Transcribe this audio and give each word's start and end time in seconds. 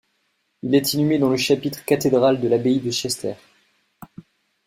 Il 0.63 0.73
est 0.73 0.95
inhumé 0.95 1.19
dans 1.19 1.29
le 1.29 1.37
chapitre 1.37 1.85
cathédral 1.85 2.41
de 2.41 2.47
l'abbaye 2.47 2.79
de 2.79 2.89
Chester. 2.89 3.35